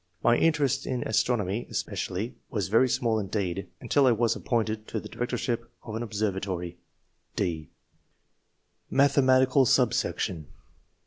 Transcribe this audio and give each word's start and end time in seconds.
My 0.23 0.35
interest 0.35 0.87
in 0.87 1.03
astronomy, 1.03 1.67
es 1.69 1.83
pecially, 1.83 2.33
was 2.49 2.69
very 2.69 2.89
small 2.89 3.19
indeed, 3.19 3.67
until 3.79 4.07
I 4.07 4.11
was 4.11 4.35
appointed 4.35 4.87
[to 4.87 4.99
the 4.99 5.07
directorship 5.07 5.71
of 5.83 5.93
an 5.93 6.01
obser 6.01 6.31
vatory]." 6.31 6.77
(d) 7.35 7.69
Mathematical 8.89 9.63
Subsection. 9.67 10.47